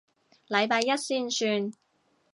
[0.47, 1.71] 禮拜一先算